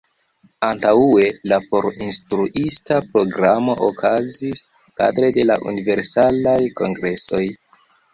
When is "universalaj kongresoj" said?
5.73-7.43